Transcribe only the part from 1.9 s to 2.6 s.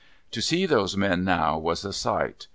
sight.